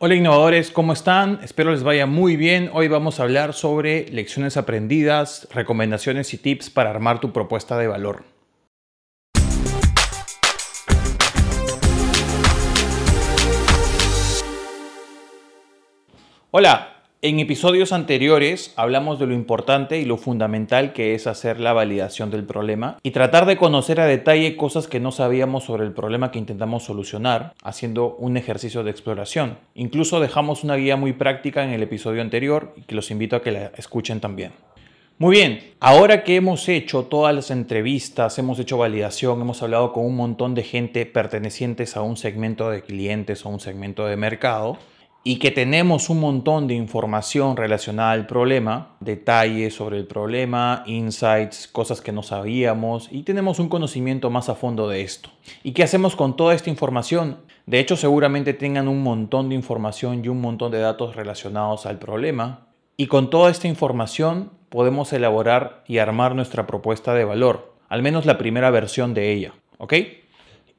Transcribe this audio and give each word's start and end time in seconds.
Hola 0.00 0.14
innovadores, 0.14 0.70
¿cómo 0.70 0.92
están? 0.92 1.40
Espero 1.42 1.72
les 1.72 1.82
vaya 1.82 2.06
muy 2.06 2.36
bien. 2.36 2.70
Hoy 2.72 2.86
vamos 2.86 3.18
a 3.18 3.24
hablar 3.24 3.52
sobre 3.52 4.08
lecciones 4.10 4.56
aprendidas, 4.56 5.48
recomendaciones 5.52 6.32
y 6.32 6.38
tips 6.38 6.70
para 6.70 6.90
armar 6.90 7.18
tu 7.18 7.32
propuesta 7.32 7.76
de 7.76 7.88
valor. 7.88 8.22
Hola, 16.52 16.97
en 17.20 17.40
episodios 17.40 17.92
anteriores 17.92 18.72
hablamos 18.76 19.18
de 19.18 19.26
lo 19.26 19.34
importante 19.34 19.98
y 19.98 20.04
lo 20.04 20.18
fundamental 20.18 20.92
que 20.92 21.14
es 21.14 21.26
hacer 21.26 21.58
la 21.58 21.72
validación 21.72 22.30
del 22.30 22.44
problema 22.44 22.98
y 23.02 23.10
tratar 23.10 23.44
de 23.44 23.56
conocer 23.56 23.98
a 23.98 24.06
detalle 24.06 24.56
cosas 24.56 24.86
que 24.86 25.00
no 25.00 25.10
sabíamos 25.10 25.64
sobre 25.64 25.84
el 25.84 25.92
problema 25.92 26.30
que 26.30 26.38
intentamos 26.38 26.84
solucionar 26.84 27.54
haciendo 27.64 28.14
un 28.16 28.36
ejercicio 28.36 28.84
de 28.84 28.92
exploración. 28.92 29.58
Incluso 29.74 30.20
dejamos 30.20 30.62
una 30.62 30.76
guía 30.76 30.96
muy 30.96 31.12
práctica 31.12 31.64
en 31.64 31.70
el 31.70 31.82
episodio 31.82 32.22
anterior 32.22 32.72
y 32.76 32.82
que 32.82 32.94
los 32.94 33.10
invito 33.10 33.34
a 33.34 33.42
que 33.42 33.50
la 33.50 33.72
escuchen 33.76 34.20
también. 34.20 34.52
Muy 35.18 35.34
bien, 35.34 35.72
ahora 35.80 36.22
que 36.22 36.36
hemos 36.36 36.68
hecho 36.68 37.02
todas 37.02 37.34
las 37.34 37.50
entrevistas, 37.50 38.38
hemos 38.38 38.60
hecho 38.60 38.78
validación, 38.78 39.40
hemos 39.40 39.60
hablado 39.64 39.92
con 39.92 40.06
un 40.06 40.14
montón 40.14 40.54
de 40.54 40.62
gente 40.62 41.04
pertenecientes 41.04 41.96
a 41.96 42.02
un 42.02 42.16
segmento 42.16 42.70
de 42.70 42.82
clientes 42.82 43.44
o 43.44 43.48
un 43.48 43.58
segmento 43.58 44.06
de 44.06 44.16
mercado, 44.16 44.78
y 45.24 45.38
que 45.38 45.50
tenemos 45.50 46.10
un 46.10 46.20
montón 46.20 46.68
de 46.68 46.74
información 46.74 47.56
relacionada 47.56 48.12
al 48.12 48.26
problema, 48.26 48.96
detalles 49.00 49.74
sobre 49.74 49.98
el 49.98 50.06
problema, 50.06 50.84
insights, 50.86 51.68
cosas 51.68 52.00
que 52.00 52.12
no 52.12 52.22
sabíamos 52.22 53.08
y 53.10 53.24
tenemos 53.24 53.58
un 53.58 53.68
conocimiento 53.68 54.30
más 54.30 54.48
a 54.48 54.54
fondo 54.54 54.88
de 54.88 55.02
esto. 55.02 55.30
¿Y 55.62 55.72
qué 55.72 55.82
hacemos 55.82 56.16
con 56.16 56.36
toda 56.36 56.54
esta 56.54 56.70
información? 56.70 57.38
De 57.66 57.80
hecho, 57.80 57.96
seguramente 57.96 58.54
tengan 58.54 58.88
un 58.88 59.02
montón 59.02 59.50
de 59.50 59.54
información 59.54 60.24
y 60.24 60.28
un 60.28 60.40
montón 60.40 60.72
de 60.72 60.78
datos 60.78 61.16
relacionados 61.16 61.84
al 61.84 61.98
problema. 61.98 62.68
Y 62.96 63.08
con 63.08 63.28
toda 63.28 63.50
esta 63.50 63.68
información 63.68 64.50
podemos 64.70 65.12
elaborar 65.12 65.84
y 65.86 65.98
armar 65.98 66.34
nuestra 66.34 66.66
propuesta 66.66 67.12
de 67.12 67.24
valor, 67.24 67.74
al 67.88 68.02
menos 68.02 68.24
la 68.24 68.38
primera 68.38 68.70
versión 68.70 69.12
de 69.12 69.32
ella. 69.32 69.52
¿Ok? 69.76 69.94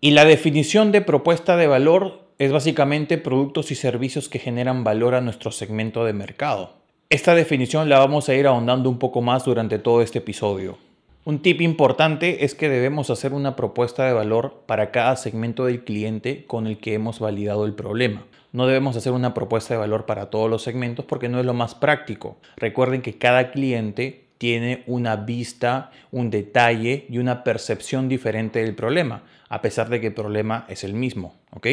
Y 0.02 0.12
la 0.12 0.26
definición 0.26 0.92
de 0.92 1.02
propuesta 1.02 1.58
de 1.58 1.68
valor 1.68 2.29
es 2.40 2.54
básicamente 2.54 3.18
productos 3.18 3.70
y 3.70 3.76
servicios 3.76 4.30
que 4.30 4.40
generan 4.40 4.86
valor 4.86 5.14
a 5.14 5.20
nuestro 5.20 5.52
segmento 5.52 6.06
de 6.06 6.14
mercado. 6.14 6.72
Esta 7.10 7.36
definición 7.36 7.90
la 7.90 8.00
vamos 8.00 8.30
a 8.30 8.34
ir 8.34 8.48
ahondando 8.48 8.90
un 8.90 8.98
poco 8.98 9.22
más 9.22 9.44
durante 9.44 9.78
todo 9.78 10.02
este 10.02 10.20
episodio. 10.20 10.78
Un 11.26 11.42
tip 11.42 11.60
importante 11.60 12.46
es 12.46 12.56
que 12.56 12.70
debemos 12.70 13.10
hacer 13.10 13.34
una 13.34 13.58
propuesta 13.58 14.06
de 14.06 14.14
valor 14.14 14.64
para 14.68 14.90
cada 14.92 15.18
segmento 15.18 15.66
del 15.66 15.84
cliente 15.84 16.46
con 16.48 16.66
el 16.66 16.78
que 16.78 16.94
hemos 16.94 17.20
validado 17.20 17.66
el 17.66 17.74
problema. 17.74 18.26
No 18.54 18.68
debemos 18.68 18.96
hacer 18.96 19.12
una 19.12 19.34
propuesta 19.34 19.74
de 19.74 19.82
valor 19.82 20.06
para 20.06 20.30
todos 20.30 20.50
los 20.50 20.64
segmentos 20.64 21.04
porque 21.04 21.28
no 21.28 21.42
es 21.42 21.46
lo 21.46 21.54
más 21.54 21.76
práctico. 21.76 22.38
Recuerden 22.56 23.02
que 23.02 23.18
cada 23.18 23.52
cliente 23.52 24.24
tiene 24.38 24.84
una 24.88 25.18
vista, 25.18 25.92
un 26.10 26.30
detalle 26.30 27.06
y 27.10 27.18
una 27.18 27.44
percepción 27.44 28.08
diferente 28.08 28.64
del 28.64 28.76
problema, 28.76 29.24
a 29.50 29.62
pesar 29.62 29.90
de 29.90 30.00
que 30.00 30.08
el 30.08 30.14
problema 30.14 30.66
es 30.70 30.86
el 30.86 30.94
mismo. 30.94 31.36
¿ok? 31.52 31.68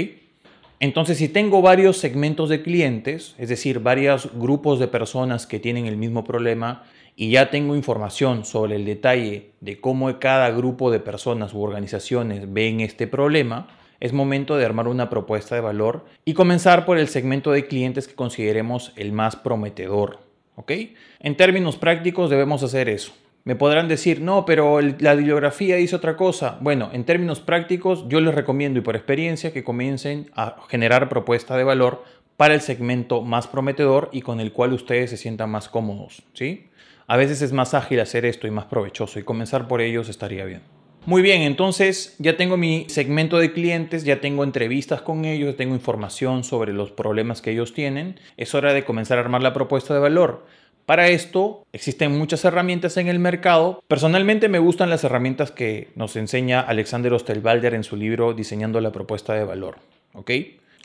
Entonces, 0.78 1.18
si 1.18 1.28
tengo 1.28 1.62
varios 1.62 1.96
segmentos 1.96 2.48
de 2.48 2.62
clientes, 2.62 3.34
es 3.38 3.48
decir, 3.48 3.80
varios 3.80 4.30
grupos 4.34 4.78
de 4.78 4.88
personas 4.88 5.46
que 5.46 5.58
tienen 5.58 5.86
el 5.86 5.96
mismo 5.96 6.24
problema, 6.24 6.84
y 7.16 7.30
ya 7.30 7.50
tengo 7.50 7.74
información 7.74 8.44
sobre 8.44 8.76
el 8.76 8.84
detalle 8.84 9.52
de 9.60 9.80
cómo 9.80 10.18
cada 10.18 10.50
grupo 10.50 10.90
de 10.90 11.00
personas 11.00 11.54
u 11.54 11.62
organizaciones 11.62 12.52
ven 12.52 12.80
este 12.80 13.06
problema, 13.06 13.68
es 14.00 14.12
momento 14.12 14.58
de 14.58 14.66
armar 14.66 14.86
una 14.86 15.08
propuesta 15.08 15.54
de 15.54 15.62
valor 15.62 16.04
y 16.26 16.34
comenzar 16.34 16.84
por 16.84 16.98
el 16.98 17.08
segmento 17.08 17.52
de 17.52 17.66
clientes 17.66 18.06
que 18.06 18.14
consideremos 18.14 18.92
el 18.96 19.12
más 19.12 19.34
prometedor. 19.36 20.20
¿ok? 20.56 20.72
En 21.20 21.36
términos 21.36 21.76
prácticos 21.76 22.28
debemos 22.28 22.62
hacer 22.62 22.90
eso. 22.90 23.12
Me 23.46 23.54
podrán 23.54 23.86
decir, 23.86 24.20
no, 24.22 24.44
pero 24.44 24.80
la 24.80 25.14
bibliografía 25.14 25.76
dice 25.76 25.94
otra 25.94 26.16
cosa. 26.16 26.58
Bueno, 26.60 26.90
en 26.92 27.04
términos 27.04 27.38
prácticos, 27.38 28.04
yo 28.08 28.20
les 28.20 28.34
recomiendo 28.34 28.80
y 28.80 28.82
por 28.82 28.96
experiencia 28.96 29.52
que 29.52 29.62
comiencen 29.62 30.28
a 30.34 30.56
generar 30.68 31.08
propuesta 31.08 31.56
de 31.56 31.62
valor 31.62 32.02
para 32.36 32.54
el 32.54 32.60
segmento 32.60 33.22
más 33.22 33.46
prometedor 33.46 34.08
y 34.10 34.22
con 34.22 34.40
el 34.40 34.52
cual 34.52 34.72
ustedes 34.72 35.10
se 35.10 35.16
sientan 35.16 35.48
más 35.50 35.68
cómodos, 35.68 36.24
¿sí? 36.34 36.66
A 37.06 37.16
veces 37.16 37.40
es 37.40 37.52
más 37.52 37.72
ágil 37.72 38.00
hacer 38.00 38.26
esto 38.26 38.48
y 38.48 38.50
más 38.50 38.64
provechoso 38.64 39.20
y 39.20 39.22
comenzar 39.22 39.68
por 39.68 39.80
ellos 39.80 40.08
estaría 40.08 40.44
bien. 40.44 40.62
Muy 41.06 41.22
bien, 41.22 41.42
entonces 41.42 42.16
ya 42.18 42.36
tengo 42.36 42.56
mi 42.56 42.86
segmento 42.88 43.38
de 43.38 43.52
clientes, 43.52 44.02
ya 44.02 44.20
tengo 44.20 44.42
entrevistas 44.42 45.02
con 45.02 45.24
ellos, 45.24 45.54
tengo 45.54 45.76
información 45.76 46.42
sobre 46.42 46.72
los 46.72 46.90
problemas 46.90 47.42
que 47.42 47.52
ellos 47.52 47.74
tienen. 47.74 48.18
Es 48.36 48.56
hora 48.56 48.74
de 48.74 48.84
comenzar 48.84 49.18
a 49.18 49.20
armar 49.20 49.40
la 49.40 49.52
propuesta 49.52 49.94
de 49.94 50.00
valor. 50.00 50.44
Para 50.86 51.08
esto 51.08 51.66
existen 51.72 52.16
muchas 52.16 52.44
herramientas 52.44 52.96
en 52.96 53.08
el 53.08 53.18
mercado. 53.18 53.82
Personalmente 53.88 54.48
me 54.48 54.60
gustan 54.60 54.88
las 54.88 55.02
herramientas 55.02 55.50
que 55.50 55.88
nos 55.96 56.14
enseña 56.14 56.60
Alexander 56.60 57.12
Osterwalder 57.12 57.74
en 57.74 57.82
su 57.82 57.96
libro 57.96 58.34
Diseñando 58.34 58.80
la 58.80 58.92
propuesta 58.92 59.34
de 59.34 59.44
valor. 59.44 59.78
¿ok? 60.14 60.30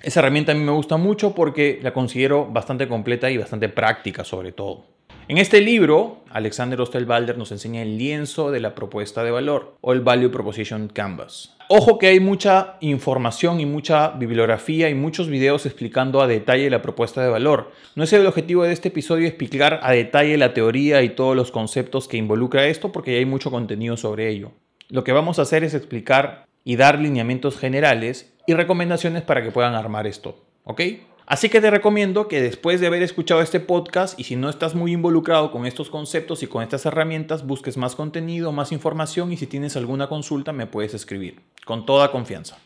Esa 0.02 0.20
herramienta 0.20 0.54
a 0.54 0.56
mí 0.56 0.62
me 0.62 0.72
gusta 0.72 0.98
mucho 0.98 1.36
porque 1.36 1.80
la 1.84 1.94
considero 1.94 2.48
bastante 2.48 2.88
completa 2.88 3.30
y 3.30 3.38
bastante 3.38 3.70
práctica 3.70 4.24
sobre 4.24 4.52
todo. 4.52 4.86
En 5.32 5.38
este 5.38 5.62
libro, 5.62 6.26
Alexander 6.30 6.82
Osterwalder 6.82 7.38
nos 7.38 7.54
enseña 7.54 7.82
el 7.82 7.98
lienzo 7.98 8.52
de 8.52 8.60
la 8.60 8.76
propuesta 8.76 9.24
de 9.24 9.32
valor 9.32 9.78
o 9.80 9.94
el 9.94 10.02
Value 10.02 10.30
Proposition 10.30 10.90
Canvas. 10.90 11.56
Ojo 11.70 11.98
que 11.98 12.08
hay 12.08 12.20
mucha 12.20 12.76
información 12.82 13.62
y 13.62 13.66
mucha 13.66 14.10
bibliografía 14.10 14.90
y 14.90 14.94
muchos 14.94 15.30
videos 15.30 15.66
explicando 15.66 16.20
a 16.20 16.28
detalle 16.28 16.70
la 16.70 16.82
propuesta 16.82 17.24
de 17.24 17.30
valor. 17.30 17.72
No 17.96 18.04
es 18.04 18.12
el 18.12 18.28
objetivo 18.28 18.64
de 18.64 18.74
este 18.74 18.90
episodio 18.90 19.26
explicar 19.26 19.80
a 19.84 19.94
detalle 19.94 20.38
la 20.38 20.54
teoría 20.54 21.02
y 21.02 21.08
todos 21.08 21.34
los 21.34 21.50
conceptos 21.50 22.10
que 22.10 22.18
involucra 22.18 22.68
esto 22.68 22.92
porque 22.92 23.18
hay 23.18 23.24
mucho 23.24 23.52
contenido 23.52 23.96
sobre 23.96 24.28
ello. 24.28 24.52
Lo 24.90 25.06
que 25.06 25.14
vamos 25.14 25.40
a 25.40 25.44
hacer 25.44 25.64
es 25.64 25.74
explicar 25.74 26.46
y 26.66 26.76
dar 26.76 27.00
lineamientos 27.00 27.58
generales 27.58 28.34
y 28.48 28.54
recomendaciones 28.54 29.22
para 29.22 29.42
que 29.42 29.52
puedan 29.52 29.76
armar 29.76 30.08
esto. 30.08 30.44
¿Ok? 30.66 30.82
Así 31.26 31.50
que 31.50 31.62
te 31.62 31.72
recomiendo 31.72 32.28
que 32.28 32.42
después 32.42 32.82
de 32.82 32.88
haber 32.88 33.04
escuchado 33.04 33.42
este 33.42 33.60
podcast 33.60 34.20
y 34.20 34.26
si 34.26 34.36
no 34.36 34.50
estás 34.50 34.76
muy 34.76 34.92
involucrado 34.92 35.52
con 35.52 35.66
estos 35.66 35.90
conceptos 35.90 36.44
y 36.44 36.48
con 36.48 36.64
estas 36.64 36.86
herramientas, 36.86 37.46
busques 37.46 37.78
más 37.78 37.96
contenido, 37.96 38.52
más 38.52 38.72
información 38.72 39.32
y 39.32 39.38
si 39.38 39.48
tienes 39.48 39.78
alguna 39.78 40.08
consulta 40.08 40.52
me 40.52 40.68
puedes 40.68 40.94
escribir 40.94 41.42
con 41.66 41.86
toda 41.86 42.12
confianza. 42.12 42.58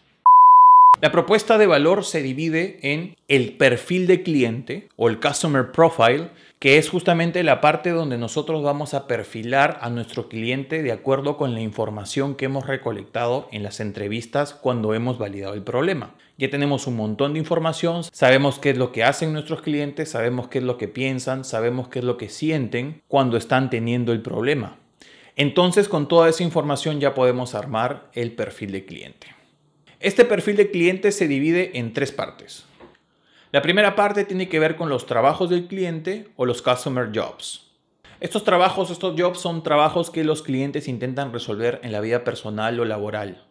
La 1.02 1.12
propuesta 1.12 1.58
de 1.58 1.68
valor 1.68 2.06
se 2.06 2.22
divide 2.22 2.80
en 2.82 3.18
el 3.28 3.58
perfil 3.58 4.08
de 4.08 4.24
cliente 4.24 4.88
o 4.96 5.10
el 5.10 5.20
customer 5.20 5.74
profile, 5.74 6.30
que 6.58 6.78
es 6.78 6.90
justamente 6.90 7.44
la 7.44 7.60
parte 7.60 7.90
donde 7.90 8.18
nosotros 8.18 8.64
vamos 8.64 8.94
a 8.94 9.06
perfilar 9.06 9.78
a 9.82 9.90
nuestro 9.90 10.30
cliente 10.30 10.84
de 10.84 10.94
acuerdo 10.94 11.36
con 11.36 11.54
la 11.54 11.60
información 11.60 12.36
que 12.36 12.46
hemos 12.46 12.66
recolectado 12.66 13.50
en 13.52 13.62
las 13.62 13.82
entrevistas 13.82 14.54
cuando 14.54 14.94
hemos 14.94 15.18
validado 15.18 15.54
el 15.54 15.64
problema. 15.64 16.16
Ya 16.38 16.50
tenemos 16.50 16.88
un 16.88 16.96
montón 16.96 17.34
de 17.34 17.40
información, 17.40 18.04
sabemos 18.14 18.58
qué 18.58 18.70
es 18.70 18.78
lo 18.78 18.94
que 18.94 19.04
hacen 19.04 19.34
nuestros 19.34 19.62
clientes, 19.62 20.10
sabemos 20.10 20.48
qué 20.48 20.60
es 20.60 20.64
lo 20.64 20.78
que 20.78 20.88
piensan, 20.88 21.44
sabemos 21.44 21.90
qué 21.90 22.00
es 22.00 22.06
lo 22.06 22.16
que 22.16 22.30
sienten 22.30 23.02
cuando 23.10 23.36
están 23.36 23.70
teniendo 23.70 24.14
el 24.14 24.22
problema. 24.22 24.78
Entonces 25.36 25.90
con 25.90 26.08
toda 26.08 26.30
esa 26.30 26.44
información 26.44 27.02
ya 27.02 27.14
podemos 27.14 27.54
armar 27.54 28.10
el 28.14 28.32
perfil 28.32 28.72
de 28.72 28.86
cliente. 28.86 29.36
Este 30.00 30.26
perfil 30.26 30.58
de 30.58 30.72
cliente 30.72 31.12
se 31.12 31.28
divide 31.28 31.78
en 31.80 31.94
tres 31.94 32.12
partes. 32.12 32.66
La 33.52 33.62
primera 33.62 33.96
parte 33.96 34.26
tiene 34.26 34.50
que 34.50 34.60
ver 34.60 34.76
con 34.76 34.90
los 34.90 35.06
trabajos 35.06 35.50
del 35.50 35.68
cliente 35.68 36.28
o 36.36 36.46
los 36.46 36.62
customer 36.62 37.12
jobs. 37.14 37.72
Estos 38.20 38.44
trabajos, 38.44 38.92
estos 38.92 39.20
jobs 39.20 39.40
son 39.40 39.64
trabajos 39.64 40.10
que 40.10 40.26
los 40.26 40.42
clientes 40.42 40.90
intentan 40.90 41.32
resolver 41.32 41.80
en 41.84 41.94
la 41.94 42.02
vida 42.02 42.26
personal 42.26 42.78
o 42.80 42.86
laboral. 42.86 43.46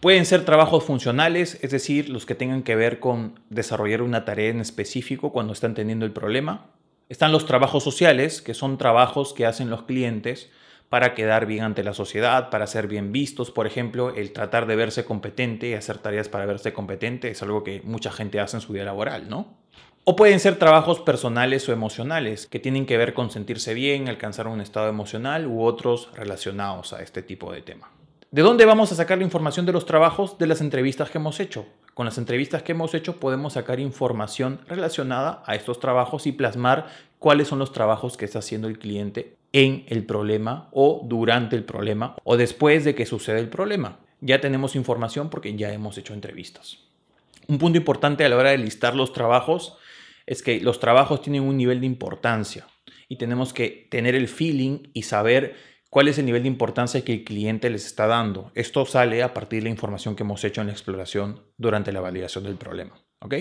Pueden 0.00 0.26
ser 0.26 0.44
trabajos 0.44 0.84
funcionales, 0.84 1.58
es 1.62 1.70
decir, 1.70 2.08
los 2.08 2.26
que 2.26 2.34
tengan 2.34 2.62
que 2.62 2.74
ver 2.74 2.98
con 2.98 3.38
desarrollar 3.48 4.02
una 4.02 4.24
tarea 4.24 4.50
en 4.50 4.60
específico 4.60 5.32
cuando 5.32 5.52
están 5.52 5.74
teniendo 5.74 6.04
el 6.04 6.12
problema. 6.12 6.66
Están 7.08 7.32
los 7.32 7.46
trabajos 7.46 7.84
sociales, 7.84 8.42
que 8.42 8.54
son 8.54 8.78
trabajos 8.78 9.32
que 9.32 9.46
hacen 9.46 9.70
los 9.70 9.84
clientes 9.84 10.50
para 10.88 11.14
quedar 11.14 11.46
bien 11.46 11.64
ante 11.64 11.82
la 11.82 11.94
sociedad, 11.94 12.50
para 12.50 12.66
ser 12.66 12.86
bien 12.86 13.12
vistos. 13.12 13.50
Por 13.50 13.66
ejemplo, 13.66 14.14
el 14.14 14.32
tratar 14.32 14.66
de 14.66 14.76
verse 14.76 15.04
competente 15.04 15.76
hacer 15.76 15.98
tareas 15.98 16.28
para 16.28 16.46
verse 16.46 16.72
competente 16.72 17.30
es 17.30 17.42
algo 17.42 17.64
que 17.64 17.82
mucha 17.84 18.12
gente 18.12 18.40
hace 18.40 18.56
en 18.56 18.60
su 18.60 18.72
vida 18.72 18.84
laboral, 18.84 19.28
¿no? 19.28 19.56
O 20.04 20.16
pueden 20.16 20.38
ser 20.38 20.56
trabajos 20.56 21.00
personales 21.00 21.66
o 21.68 21.72
emocionales, 21.72 22.46
que 22.46 22.60
tienen 22.60 22.84
que 22.84 22.98
ver 22.98 23.14
con 23.14 23.30
sentirse 23.30 23.72
bien, 23.72 24.08
alcanzar 24.08 24.46
un 24.48 24.60
estado 24.60 24.88
emocional 24.88 25.46
u 25.46 25.62
otros 25.62 26.10
relacionados 26.14 26.92
a 26.92 27.02
este 27.02 27.22
tipo 27.22 27.50
de 27.52 27.62
tema. 27.62 27.90
¿De 28.30 28.42
dónde 28.42 28.66
vamos 28.66 28.92
a 28.92 28.96
sacar 28.96 29.18
la 29.18 29.24
información 29.24 29.64
de 29.64 29.72
los 29.72 29.86
trabajos? 29.86 30.36
De 30.38 30.46
las 30.46 30.60
entrevistas 30.60 31.08
que 31.08 31.18
hemos 31.18 31.40
hecho. 31.40 31.66
Con 31.94 32.04
las 32.04 32.18
entrevistas 32.18 32.62
que 32.62 32.72
hemos 32.72 32.92
hecho 32.92 33.16
podemos 33.16 33.54
sacar 33.54 33.80
información 33.80 34.60
relacionada 34.66 35.42
a 35.46 35.54
estos 35.54 35.80
trabajos 35.80 36.26
y 36.26 36.32
plasmar 36.32 36.88
cuáles 37.18 37.48
son 37.48 37.60
los 37.60 37.72
trabajos 37.72 38.16
que 38.16 38.24
está 38.24 38.40
haciendo 38.40 38.68
el 38.68 38.78
cliente 38.78 39.36
en 39.54 39.84
el 39.86 40.04
problema 40.04 40.68
o 40.72 41.00
durante 41.04 41.54
el 41.54 41.62
problema 41.64 42.16
o 42.24 42.36
después 42.36 42.84
de 42.84 42.96
que 42.96 43.06
sucede 43.06 43.38
el 43.38 43.48
problema. 43.48 44.00
Ya 44.20 44.40
tenemos 44.40 44.74
información 44.74 45.30
porque 45.30 45.54
ya 45.54 45.72
hemos 45.72 45.96
hecho 45.96 46.12
entrevistas. 46.12 46.78
Un 47.46 47.58
punto 47.58 47.78
importante 47.78 48.24
a 48.24 48.28
la 48.28 48.36
hora 48.36 48.50
de 48.50 48.58
listar 48.58 48.96
los 48.96 49.12
trabajos 49.12 49.78
es 50.26 50.42
que 50.42 50.60
los 50.60 50.80
trabajos 50.80 51.22
tienen 51.22 51.44
un 51.44 51.56
nivel 51.56 51.80
de 51.80 51.86
importancia 51.86 52.66
y 53.08 53.16
tenemos 53.16 53.52
que 53.52 53.86
tener 53.90 54.16
el 54.16 54.26
feeling 54.26 54.88
y 54.92 55.02
saber 55.02 55.54
cuál 55.88 56.08
es 56.08 56.18
el 56.18 56.26
nivel 56.26 56.42
de 56.42 56.48
importancia 56.48 57.04
que 57.04 57.12
el 57.12 57.24
cliente 57.24 57.70
les 57.70 57.86
está 57.86 58.08
dando. 58.08 58.50
Esto 58.56 58.84
sale 58.86 59.22
a 59.22 59.34
partir 59.34 59.60
de 59.60 59.64
la 59.64 59.70
información 59.70 60.16
que 60.16 60.24
hemos 60.24 60.42
hecho 60.42 60.62
en 60.62 60.66
la 60.66 60.72
exploración 60.72 61.44
durante 61.58 61.92
la 61.92 62.00
validación 62.00 62.42
del 62.42 62.56
problema. 62.56 62.94
¿ok? 63.20 63.34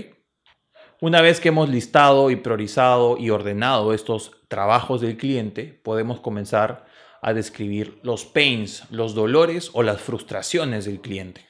Una 1.02 1.22
vez 1.22 1.40
que 1.40 1.50
hemos 1.50 1.70
listado 1.70 2.30
y 2.30 2.36
priorizado 2.36 3.18
y 3.18 3.32
ordenado 3.32 3.94
estos 3.94 4.43
trabajos 4.54 5.02
del 5.02 5.18
cliente, 5.18 5.82
podemos 5.82 6.20
comenzar 6.20 6.86
a 7.24 7.34
describir 7.34 8.00
los 8.04 8.24
pains, 8.24 8.84
los 8.92 9.16
dolores 9.16 9.72
o 9.74 9.82
las 9.82 10.00
frustraciones 10.00 10.86
del 10.86 11.02
cliente. 11.02 11.48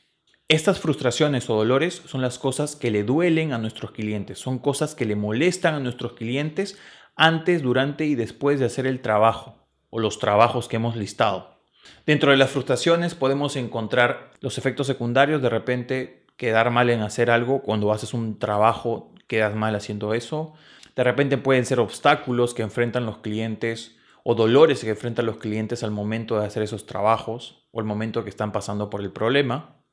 Estas 0.47 0.79
frustraciones 0.79 1.49
o 1.49 1.55
dolores 1.55 2.01
son 2.05 2.21
las 2.21 2.39
cosas 2.39 2.77
que 2.77 2.91
le 2.91 3.03
duelen 3.03 3.51
a 3.51 3.57
nuestros 3.57 3.91
clientes, 3.91 4.39
son 4.39 4.57
cosas 4.57 4.95
que 4.95 5.03
le 5.03 5.17
molestan 5.17 5.73
a 5.73 5.81
nuestros 5.81 6.13
clientes 6.13 6.79
antes, 7.17 7.61
durante 7.61 8.05
y 8.05 8.15
después 8.15 8.57
de 8.61 8.67
hacer 8.67 8.87
el 8.87 9.01
trabajo 9.01 9.57
o 9.89 9.99
los 9.99 10.17
trabajos 10.17 10.69
que 10.69 10.77
hemos 10.77 10.95
listado. 10.95 11.59
Dentro 12.05 12.31
de 12.31 12.37
las 12.37 12.51
frustraciones 12.51 13.15
podemos 13.15 13.57
encontrar 13.57 14.31
los 14.39 14.57
efectos 14.57 14.87
secundarios, 14.87 15.41
de 15.41 15.49
repente 15.49 16.25
quedar 16.37 16.71
mal 16.71 16.89
en 16.89 17.01
hacer 17.01 17.29
algo, 17.29 17.63
cuando 17.63 17.91
haces 17.91 18.13
un 18.13 18.39
trabajo 18.39 19.13
quedas 19.27 19.55
mal 19.55 19.75
haciendo 19.75 20.13
eso. 20.13 20.53
De 20.95 21.03
repente 21.03 21.37
pueden 21.37 21.65
ser 21.65 21.79
obstáculos 21.79 22.53
que 22.53 22.61
enfrentan 22.61 23.05
los 23.05 23.19
clientes 23.19 23.97
o 24.23 24.35
dolores 24.35 24.81
que 24.83 24.89
enfrentan 24.89 25.25
los 25.25 25.37
clientes 25.37 25.83
al 25.83 25.91
momento 25.91 26.39
de 26.39 26.45
hacer 26.45 26.63
esos 26.63 26.85
trabajos 26.85 27.67
o 27.71 27.79
el 27.79 27.85
momento 27.85 28.23
que 28.23 28.29
están 28.29 28.51
pasando 28.51 28.89
por 28.89 29.01
el 29.01 29.11
problema. 29.11 29.83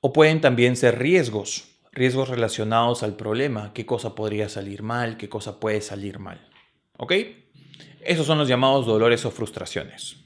O 0.00 0.12
pueden 0.12 0.40
también 0.40 0.76
ser 0.76 0.98
riesgos, 0.98 1.80
riesgos 1.92 2.28
relacionados 2.28 3.02
al 3.02 3.16
problema, 3.16 3.72
qué 3.72 3.86
cosa 3.86 4.14
podría 4.14 4.48
salir 4.48 4.82
mal, 4.82 5.16
qué 5.16 5.28
cosa 5.28 5.60
puede 5.60 5.80
salir 5.80 6.18
mal. 6.18 6.40
¿Ok? 6.98 7.12
Esos 8.00 8.26
son 8.26 8.38
los 8.38 8.48
llamados 8.48 8.86
dolores 8.86 9.24
o 9.24 9.30
frustraciones. 9.30 10.16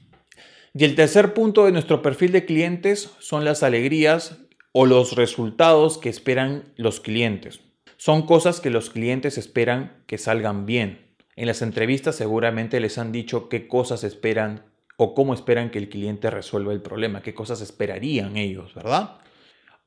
Y 0.73 0.85
el 0.85 0.95
tercer 0.95 1.33
punto 1.33 1.65
de 1.65 1.71
nuestro 1.71 2.01
perfil 2.01 2.31
de 2.31 2.45
clientes 2.45 3.11
son 3.19 3.43
las 3.43 3.63
alegrías 3.63 4.37
o 4.71 4.85
los 4.85 5.15
resultados 5.15 5.97
que 5.97 6.09
esperan 6.09 6.73
los 6.77 6.99
clientes. 6.99 7.59
Son 8.03 8.25
cosas 8.25 8.61
que 8.61 8.71
los 8.71 8.89
clientes 8.89 9.37
esperan 9.37 10.03
que 10.07 10.17
salgan 10.17 10.65
bien. 10.65 11.13
En 11.35 11.45
las 11.45 11.61
entrevistas 11.61 12.15
seguramente 12.15 12.79
les 12.79 12.97
han 12.97 13.11
dicho 13.11 13.47
qué 13.47 13.67
cosas 13.67 14.03
esperan 14.03 14.65
o 14.97 15.13
cómo 15.13 15.35
esperan 15.35 15.69
que 15.69 15.77
el 15.77 15.87
cliente 15.87 16.31
resuelva 16.31 16.73
el 16.73 16.81
problema, 16.81 17.21
qué 17.21 17.35
cosas 17.35 17.61
esperarían 17.61 18.37
ellos, 18.37 18.73
¿verdad? 18.73 19.19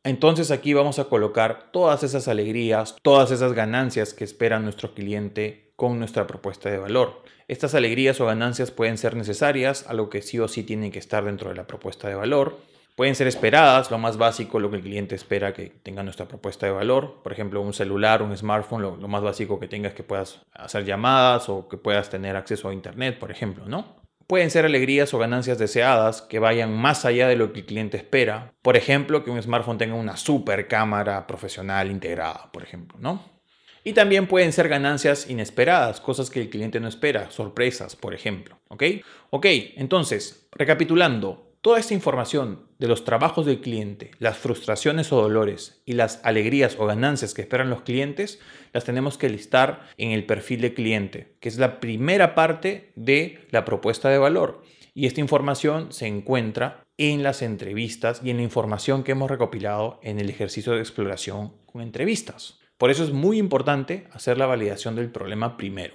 Entonces 0.05 0.53
aquí 0.53 0.75
vamos 0.75 1.01
a 1.01 1.07
colocar 1.07 1.73
todas 1.73 2.05
esas 2.05 2.29
alegrías, 2.29 2.95
todas 3.03 3.33
esas 3.33 3.53
ganancias 3.53 4.15
que 4.15 4.23
espera 4.23 4.61
nuestro 4.61 4.95
cliente 4.95 5.73
con 5.75 5.99
nuestra 5.99 6.29
propuesta 6.29 6.71
de 6.71 6.79
valor. 6.79 7.25
Estas 7.49 7.75
alegrías 7.75 8.21
o 8.21 8.27
ganancias 8.27 8.71
pueden 8.71 8.97
ser 8.97 9.17
necesarias, 9.17 9.87
algo 9.89 10.09
que 10.09 10.23
sí 10.23 10.39
o 10.39 10.47
sí 10.47 10.63
tienen 10.63 10.93
que 10.93 11.01
estar 11.01 11.25
dentro 11.25 11.49
de 11.49 11.57
la 11.57 11.67
propuesta 11.67 12.09
de 12.09 12.15
valor. 12.15 12.61
Pueden 12.95 13.17
ser 13.17 13.27
esperadas, 13.27 13.91
lo 13.91 13.99
más 13.99 14.17
básico, 14.19 14.61
lo 14.61 14.71
que 14.71 14.77
el 14.77 14.83
cliente 14.83 15.17
espera 15.17 15.53
que 15.53 15.73
tenga 15.83 16.05
nuestra 16.05 16.29
propuesta 16.29 16.67
de 16.67 16.73
valor. 16.73 17.23
Por 17.25 17.33
ejemplo, 17.33 17.61
un 17.61 17.73
celular, 17.73 18.23
un 18.23 18.37
smartphone, 18.37 18.83
lo, 18.83 19.09
más 19.09 19.23
básico 19.23 19.59
que 19.59 19.67
tengas 19.67 19.95
que 19.95 20.05
puedas 20.05 20.43
hacer 20.53 20.85
llamadas 20.85 21.49
o 21.49 21.69
que 21.69 21.77
puedas 21.77 22.09
tener 22.09 22.37
acceso 22.37 22.69
a 22.69 22.73
Internet, 22.73 23.19
por 23.19 23.33
ejemplo, 23.33 23.65
¿no? 23.67 23.97
Pueden 24.29 24.51
ser 24.51 24.65
alegrías 24.65 25.13
o 25.13 25.19
ganancias 25.19 25.59
deseadas 25.59 26.23
que 26.23 26.39
vayan 26.39 26.73
más 26.73 27.05
allá 27.05 27.27
de 27.27 27.37
lo 27.37 27.53
que 27.53 27.61
el 27.61 27.67
cliente 27.67 27.97
espera. 27.97 28.55
Por 28.63 28.77
ejemplo, 28.77 29.25
que 29.25 29.31
un 29.31 29.43
smartphone 29.43 29.77
tenga 29.77 29.97
una 29.97 30.17
super 30.17 30.69
cámara 30.69 31.27
profesional 31.27 31.91
integrada, 31.91 32.49
por 32.53 32.63
ejemplo, 32.63 32.97
¿no? 33.01 33.35
Y 33.83 33.93
también 33.93 34.27
pueden 34.27 34.53
ser 34.53 34.69
ganancias 34.69 35.29
inesperadas, 35.29 36.01
cosas 36.01 36.31
que 36.31 36.41
el 36.41 36.49
cliente 36.49 36.81
no 36.81 36.89
espera, 36.89 37.31
sorpresas, 37.31 37.97
por 37.97 38.15
ejemplo. 38.15 38.59
¿Ok? 38.69 38.85
Ok, 39.31 39.47
entonces, 39.77 40.49
recapitulando, 40.53 41.54
toda 41.65 41.79
esta 41.79 41.95
información 41.95 42.61
de 42.79 42.89
los 42.89 43.07
trabajos 43.07 43.47
del 43.47 43.63
cliente, 43.63 44.11
las 44.19 44.37
frustraciones 44.37 45.11
o 45.13 45.23
dolores 45.23 45.81
y 45.87 45.95
las 45.95 46.21
alegrías 46.23 46.77
o 46.79 46.85
ganancias 46.85 47.33
que 47.33 47.41
esperan 47.41 47.71
los 47.71 47.81
clientes, 47.81 48.39
las 48.75 48.85
tenemos 48.85 49.17
que 49.17 49.31
listar 49.31 49.89
en 49.97 50.11
el 50.11 50.27
perfil 50.27 50.61
de 50.61 50.75
cliente, 50.75 51.29
que 51.41 51.49
es 51.49 51.57
la 51.57 51.81
primera 51.81 52.35
parte 52.35 52.91
de 52.97 53.47
la 53.51 53.65
propuesta 53.65 54.11
de 54.11 54.19
valor. 54.19 54.63
Y 54.95 55.07
esta 55.07 55.23
información 55.23 55.91
se 55.91 56.07
encuentra 56.07 56.85
en 56.99 57.23
las 57.23 57.41
entrevistas 57.41 58.21
y 58.23 58.29
en 58.29 58.37
la 58.37 58.43
información 58.43 59.03
que 59.03 59.13
hemos 59.13 59.31
recopilado 59.31 59.99
en 60.03 60.21
el 60.21 60.29
ejercicio 60.29 60.75
de 60.75 60.81
exploración 60.81 61.55
con 61.73 61.81
entrevistas. 61.81 62.59
Por 62.77 62.91
eso 62.91 63.05
es 63.05 63.11
muy 63.11 63.39
importante 63.39 64.07
hacer 64.13 64.37
la 64.37 64.45
validación 64.45 64.97
del 64.97 65.11
problema 65.11 65.57
primero. 65.57 65.95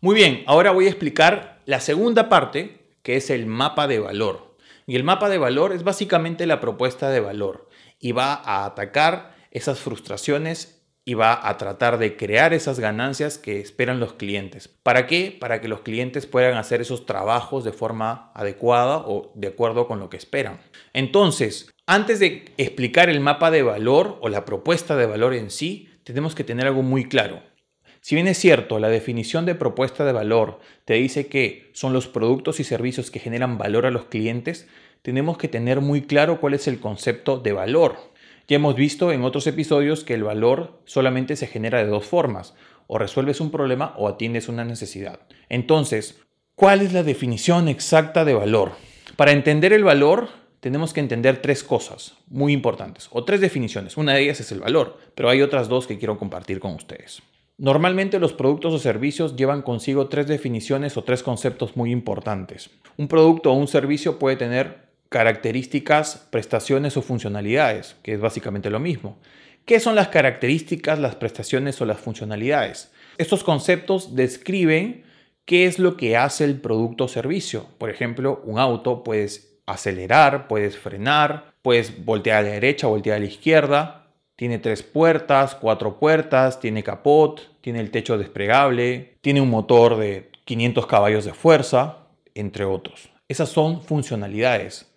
Muy 0.00 0.14
bien, 0.14 0.44
ahora 0.46 0.70
voy 0.70 0.86
a 0.86 0.90
explicar 0.90 1.58
la 1.66 1.80
segunda 1.80 2.28
parte, 2.28 2.78
que 3.02 3.16
es 3.16 3.30
el 3.30 3.46
mapa 3.46 3.86
de 3.86 3.98
valor. 3.98 4.56
Y 4.86 4.96
el 4.96 5.04
mapa 5.04 5.28
de 5.28 5.38
valor 5.38 5.72
es 5.72 5.84
básicamente 5.84 6.46
la 6.46 6.60
propuesta 6.60 7.10
de 7.10 7.20
valor 7.20 7.68
y 7.98 8.12
va 8.12 8.34
a 8.34 8.64
atacar 8.64 9.36
esas 9.50 9.80
frustraciones 9.80 10.78
y 11.04 11.14
va 11.14 11.48
a 11.48 11.56
tratar 11.56 11.96
de 11.96 12.18
crear 12.18 12.52
esas 12.52 12.80
ganancias 12.80 13.38
que 13.38 13.60
esperan 13.60 13.98
los 13.98 14.12
clientes. 14.12 14.68
¿Para 14.68 15.06
qué? 15.06 15.34
Para 15.40 15.60
que 15.62 15.68
los 15.68 15.80
clientes 15.80 16.26
puedan 16.26 16.58
hacer 16.58 16.82
esos 16.82 17.06
trabajos 17.06 17.64
de 17.64 17.72
forma 17.72 18.30
adecuada 18.34 18.98
o 18.98 19.32
de 19.34 19.48
acuerdo 19.48 19.86
con 19.88 20.00
lo 20.00 20.10
que 20.10 20.18
esperan. 20.18 20.60
Entonces, 20.92 21.70
antes 21.86 22.20
de 22.20 22.52
explicar 22.58 23.08
el 23.08 23.20
mapa 23.20 23.50
de 23.50 23.62
valor 23.62 24.18
o 24.20 24.28
la 24.28 24.44
propuesta 24.44 24.96
de 24.96 25.06
valor 25.06 25.32
en 25.32 25.50
sí, 25.50 25.88
tenemos 26.04 26.34
que 26.34 26.44
tener 26.44 26.66
algo 26.66 26.82
muy 26.82 27.08
claro. 27.08 27.42
Si 28.00 28.14
bien 28.14 28.28
es 28.28 28.38
cierto, 28.38 28.78
la 28.78 28.88
definición 28.88 29.44
de 29.44 29.54
propuesta 29.54 30.04
de 30.04 30.12
valor 30.12 30.60
te 30.84 30.94
dice 30.94 31.26
que 31.26 31.70
son 31.72 31.92
los 31.92 32.06
productos 32.06 32.60
y 32.60 32.64
servicios 32.64 33.10
que 33.10 33.18
generan 33.18 33.58
valor 33.58 33.86
a 33.86 33.90
los 33.90 34.06
clientes, 34.06 34.68
tenemos 35.02 35.38
que 35.38 35.48
tener 35.48 35.80
muy 35.80 36.02
claro 36.02 36.40
cuál 36.40 36.54
es 36.54 36.68
el 36.68 36.80
concepto 36.80 37.38
de 37.38 37.52
valor. 37.52 37.96
Ya 38.46 38.56
hemos 38.56 38.76
visto 38.76 39.12
en 39.12 39.24
otros 39.24 39.46
episodios 39.46 40.04
que 40.04 40.14
el 40.14 40.24
valor 40.24 40.80
solamente 40.86 41.36
se 41.36 41.46
genera 41.46 41.78
de 41.78 41.90
dos 41.90 42.06
formas, 42.06 42.54
o 42.86 42.98
resuelves 42.98 43.40
un 43.40 43.50
problema 43.50 43.94
o 43.96 44.08
atiendes 44.08 44.48
una 44.48 44.64
necesidad. 44.64 45.20
Entonces, 45.48 46.20
¿cuál 46.54 46.80
es 46.80 46.92
la 46.92 47.02
definición 47.02 47.68
exacta 47.68 48.24
de 48.24 48.34
valor? 48.34 48.72
Para 49.16 49.32
entender 49.32 49.72
el 49.72 49.84
valor, 49.84 50.28
tenemos 50.60 50.92
que 50.92 51.00
entender 51.00 51.42
tres 51.42 51.62
cosas 51.62 52.14
muy 52.28 52.52
importantes, 52.52 53.08
o 53.12 53.24
tres 53.24 53.40
definiciones. 53.40 53.96
Una 53.96 54.14
de 54.14 54.22
ellas 54.22 54.40
es 54.40 54.50
el 54.52 54.60
valor, 54.60 54.98
pero 55.14 55.28
hay 55.28 55.42
otras 55.42 55.68
dos 55.68 55.86
que 55.86 55.98
quiero 55.98 56.18
compartir 56.18 56.58
con 56.58 56.74
ustedes. 56.74 57.22
Normalmente 57.58 58.20
los 58.20 58.32
productos 58.32 58.72
o 58.72 58.78
servicios 58.78 59.34
llevan 59.34 59.62
consigo 59.62 60.08
tres 60.08 60.28
definiciones 60.28 60.96
o 60.96 61.02
tres 61.02 61.24
conceptos 61.24 61.76
muy 61.76 61.90
importantes. 61.90 62.70
Un 62.96 63.08
producto 63.08 63.50
o 63.50 63.54
un 63.54 63.66
servicio 63.66 64.20
puede 64.20 64.36
tener 64.36 64.88
características, 65.08 66.28
prestaciones 66.30 66.96
o 66.96 67.02
funcionalidades, 67.02 67.96
que 68.04 68.14
es 68.14 68.20
básicamente 68.20 68.70
lo 68.70 68.78
mismo. 68.78 69.18
¿Qué 69.64 69.80
son 69.80 69.96
las 69.96 70.06
características, 70.08 71.00
las 71.00 71.16
prestaciones 71.16 71.80
o 71.80 71.84
las 71.84 71.98
funcionalidades? 71.98 72.92
Estos 73.18 73.42
conceptos 73.42 74.14
describen 74.14 75.02
qué 75.44 75.66
es 75.66 75.80
lo 75.80 75.96
que 75.96 76.16
hace 76.16 76.44
el 76.44 76.60
producto 76.60 77.04
o 77.04 77.08
servicio. 77.08 77.66
Por 77.78 77.90
ejemplo, 77.90 78.40
un 78.44 78.60
auto 78.60 79.02
puedes 79.02 79.58
acelerar, 79.66 80.46
puedes 80.46 80.78
frenar, 80.78 81.54
puedes 81.62 82.04
voltear 82.04 82.38
a 82.38 82.42
la 82.42 82.54
derecha, 82.54 82.86
voltear 82.86 83.16
a 83.16 83.20
la 83.20 83.26
izquierda. 83.26 84.07
Tiene 84.38 84.60
tres 84.60 84.84
puertas, 84.84 85.56
cuatro 85.56 85.98
puertas, 85.98 86.60
tiene 86.60 86.84
capot, 86.84 87.60
tiene 87.60 87.80
el 87.80 87.90
techo 87.90 88.16
desplegable, 88.16 89.16
tiene 89.20 89.40
un 89.40 89.50
motor 89.50 89.96
de 89.96 90.30
500 90.44 90.86
caballos 90.86 91.24
de 91.24 91.34
fuerza, 91.34 92.06
entre 92.36 92.64
otros. 92.64 93.10
Esas 93.26 93.48
son 93.48 93.82
funcionalidades. 93.82 94.94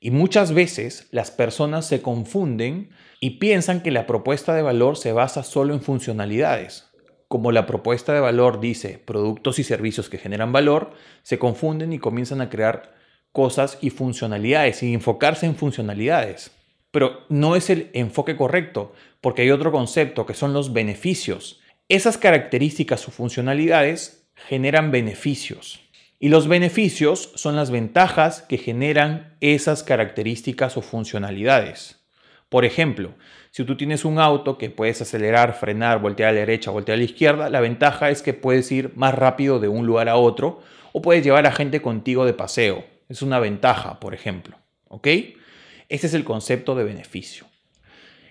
Y 0.00 0.10
muchas 0.10 0.54
veces 0.54 1.06
las 1.10 1.30
personas 1.30 1.84
se 1.84 2.00
confunden 2.00 2.88
y 3.20 3.38
piensan 3.38 3.82
que 3.82 3.90
la 3.90 4.06
propuesta 4.06 4.54
de 4.54 4.62
valor 4.62 4.96
se 4.96 5.12
basa 5.12 5.42
solo 5.42 5.74
en 5.74 5.82
funcionalidades. 5.82 6.88
Como 7.28 7.52
la 7.52 7.66
propuesta 7.66 8.14
de 8.14 8.20
valor 8.20 8.58
dice 8.58 8.98
productos 8.98 9.58
y 9.58 9.64
servicios 9.64 10.08
que 10.08 10.16
generan 10.16 10.50
valor, 10.50 10.92
se 11.22 11.38
confunden 11.38 11.92
y 11.92 11.98
comienzan 11.98 12.40
a 12.40 12.48
crear 12.48 12.94
cosas 13.32 13.76
y 13.82 13.90
funcionalidades 13.90 14.82
y 14.82 14.94
enfocarse 14.94 15.44
en 15.44 15.56
funcionalidades. 15.56 16.57
Pero 16.98 17.24
no 17.28 17.54
es 17.54 17.70
el 17.70 17.90
enfoque 17.92 18.34
correcto, 18.34 18.92
porque 19.20 19.42
hay 19.42 19.52
otro 19.52 19.70
concepto 19.70 20.26
que 20.26 20.34
son 20.34 20.52
los 20.52 20.72
beneficios. 20.72 21.60
Esas 21.88 22.18
características 22.18 23.06
o 23.06 23.12
funcionalidades 23.12 24.28
generan 24.34 24.90
beneficios. 24.90 25.78
Y 26.18 26.28
los 26.28 26.48
beneficios 26.48 27.30
son 27.36 27.54
las 27.54 27.70
ventajas 27.70 28.42
que 28.42 28.58
generan 28.58 29.36
esas 29.40 29.84
características 29.84 30.76
o 30.76 30.82
funcionalidades. 30.82 32.04
Por 32.48 32.64
ejemplo, 32.64 33.14
si 33.52 33.62
tú 33.62 33.76
tienes 33.76 34.04
un 34.04 34.18
auto 34.18 34.58
que 34.58 34.68
puedes 34.68 35.00
acelerar, 35.00 35.54
frenar, 35.54 36.00
voltear 36.00 36.30
a 36.30 36.32
la 36.32 36.40
derecha, 36.40 36.72
voltear 36.72 36.96
a 36.96 36.98
la 36.98 37.04
izquierda, 37.04 37.48
la 37.48 37.60
ventaja 37.60 38.10
es 38.10 38.22
que 38.22 38.34
puedes 38.34 38.72
ir 38.72 38.90
más 38.96 39.14
rápido 39.14 39.60
de 39.60 39.68
un 39.68 39.86
lugar 39.86 40.08
a 40.08 40.16
otro 40.16 40.64
o 40.92 41.00
puedes 41.00 41.22
llevar 41.22 41.46
a 41.46 41.52
gente 41.52 41.80
contigo 41.80 42.24
de 42.24 42.34
paseo. 42.34 42.84
Es 43.08 43.22
una 43.22 43.38
ventaja, 43.38 44.00
por 44.00 44.14
ejemplo. 44.14 44.56
¿Ok? 44.88 45.06
Este 45.88 46.06
es 46.06 46.14
el 46.14 46.24
concepto 46.24 46.74
de 46.74 46.84
beneficio. 46.84 47.46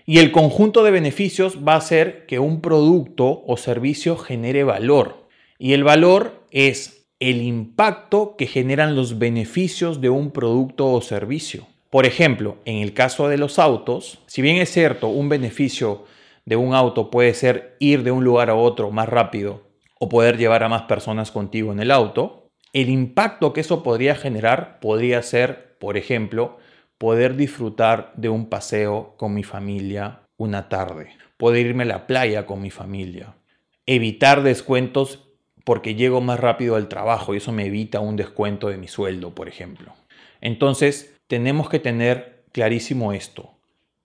Y 0.06 0.18
el 0.18 0.32
conjunto 0.32 0.84
de 0.84 0.90
beneficios 0.90 1.58
va 1.66 1.74
a 1.74 1.78
hacer 1.78 2.24
que 2.26 2.38
un 2.38 2.60
producto 2.60 3.42
o 3.46 3.56
servicio 3.56 4.16
genere 4.16 4.64
valor. 4.64 5.28
Y 5.58 5.72
el 5.72 5.84
valor 5.84 6.44
es 6.50 7.08
el 7.20 7.42
impacto 7.42 8.36
que 8.36 8.46
generan 8.46 8.94
los 8.94 9.18
beneficios 9.18 10.00
de 10.00 10.08
un 10.08 10.30
producto 10.30 10.90
o 10.90 11.02
servicio. 11.02 11.66
Por 11.90 12.06
ejemplo, 12.06 12.58
en 12.64 12.76
el 12.76 12.94
caso 12.94 13.28
de 13.28 13.38
los 13.38 13.58
autos, 13.58 14.20
si 14.26 14.40
bien 14.40 14.56
es 14.56 14.70
cierto, 14.70 15.08
un 15.08 15.28
beneficio 15.28 16.04
de 16.44 16.56
un 16.56 16.74
auto 16.74 17.10
puede 17.10 17.34
ser 17.34 17.76
ir 17.80 18.04
de 18.04 18.10
un 18.10 18.24
lugar 18.24 18.50
a 18.50 18.54
otro 18.54 18.90
más 18.90 19.08
rápido 19.08 19.64
o 19.98 20.08
poder 20.08 20.38
llevar 20.38 20.62
a 20.62 20.68
más 20.68 20.82
personas 20.82 21.30
contigo 21.30 21.72
en 21.72 21.80
el 21.80 21.90
auto, 21.90 22.50
el 22.72 22.88
impacto 22.88 23.52
que 23.52 23.62
eso 23.62 23.82
podría 23.82 24.14
generar 24.14 24.78
podría 24.80 25.22
ser, 25.22 25.76
por 25.80 25.96
ejemplo, 25.96 26.58
poder 26.98 27.36
disfrutar 27.36 28.12
de 28.16 28.28
un 28.28 28.48
paseo 28.48 29.14
con 29.16 29.34
mi 29.34 29.44
familia 29.44 30.22
una 30.36 30.68
tarde, 30.68 31.10
poder 31.36 31.66
irme 31.66 31.84
a 31.84 31.86
la 31.86 32.06
playa 32.06 32.46
con 32.46 32.60
mi 32.60 32.70
familia, 32.70 33.34
evitar 33.86 34.42
descuentos 34.42 35.28
porque 35.64 35.94
llego 35.94 36.20
más 36.20 36.40
rápido 36.40 36.76
al 36.76 36.88
trabajo 36.88 37.34
y 37.34 37.38
eso 37.38 37.52
me 37.52 37.66
evita 37.66 38.00
un 38.00 38.16
descuento 38.16 38.68
de 38.68 38.78
mi 38.78 38.88
sueldo, 38.88 39.34
por 39.34 39.48
ejemplo. 39.48 39.92
Entonces, 40.40 41.14
tenemos 41.26 41.68
que 41.68 41.78
tener 41.78 42.44
clarísimo 42.52 43.12
esto. 43.12 43.58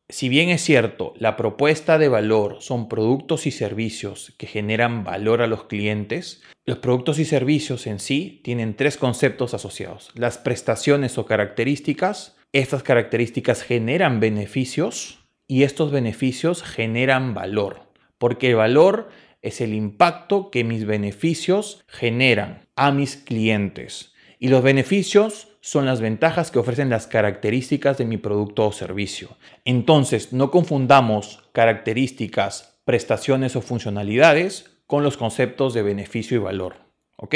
Si 0.10 0.28
bien 0.30 0.50
es 0.50 0.62
cierto, 0.62 1.14
la 1.18 1.38
propuesta 1.38 1.98
de 1.98 2.10
valor 2.10 2.58
son 2.60 2.90
productos 2.90 3.48
y 3.48 3.52
servicios 3.52 4.34
que 4.38 4.48
generan 4.48 5.04
valor 5.04 5.42
a 5.42 5.48
los 5.48 5.64
clientes, 5.64 6.44
los 6.66 6.80
productos 6.80 7.18
y 7.20 7.26
servicios 7.26 7.88
en 7.88 8.00
sí 8.00 8.42
tienen 8.44 8.76
tres 8.76 8.98
conceptos 8.98 9.54
asociados. 9.54 10.12
Las 10.16 10.38
prestaciones 10.38 11.18
o 11.18 11.26
características, 11.26 12.36
estas 12.54 12.84
características 12.84 13.64
generan 13.64 14.20
beneficios 14.20 15.20
y 15.48 15.64
estos 15.64 15.92
beneficios 15.92 16.64
generan 16.64 17.34
valor, 17.34 17.82
porque 18.18 18.52
el 18.52 18.56
valor 18.56 19.10
es 19.42 19.60
el 19.60 19.74
impacto 19.74 20.52
que 20.52 20.64
mis 20.64 20.86
beneficios 20.86 21.84
generan 21.88 22.68
a 22.76 22.92
mis 22.92 23.18
clientes. 23.18 24.14
Y 24.40 24.48
los 24.50 24.64
beneficios 24.64 25.50
son 25.62 25.86
las 25.86 26.00
ventajas 26.00 26.52
que 26.52 26.60
ofrecen 26.60 26.90
las 26.90 27.08
características 27.08 27.98
de 27.98 28.06
mi 28.06 28.18
producto 28.18 28.68
o 28.68 28.72
servicio. 28.72 29.38
Entonces, 29.66 30.32
no 30.34 30.52
confundamos 30.52 31.42
características, 31.54 32.80
prestaciones 32.86 33.56
o 33.56 33.62
funcionalidades 33.62 34.78
con 34.86 35.04
los 35.04 35.18
conceptos 35.18 35.74
de 35.74 35.82
beneficio 35.82 36.38
y 36.38 36.42
valor. 36.42 36.76
¿Ok? 37.18 37.36